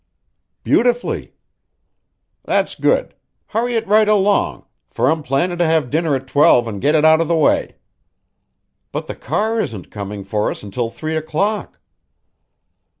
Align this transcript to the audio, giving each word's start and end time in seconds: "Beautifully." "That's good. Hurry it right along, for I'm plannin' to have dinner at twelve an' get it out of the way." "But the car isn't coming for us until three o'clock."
"Beautifully." 0.63 1.35
"That's 2.43 2.73
good. 2.73 3.13
Hurry 3.49 3.75
it 3.75 3.85
right 3.87 4.07
along, 4.09 4.65
for 4.89 5.11
I'm 5.11 5.21
plannin' 5.21 5.59
to 5.59 5.65
have 5.67 5.91
dinner 5.91 6.15
at 6.15 6.25
twelve 6.25 6.67
an' 6.67 6.79
get 6.79 6.95
it 6.95 7.05
out 7.05 7.21
of 7.21 7.27
the 7.27 7.35
way." 7.35 7.75
"But 8.91 9.05
the 9.05 9.13
car 9.13 9.59
isn't 9.59 9.91
coming 9.91 10.23
for 10.23 10.49
us 10.49 10.63
until 10.63 10.89
three 10.89 11.15
o'clock." 11.15 11.79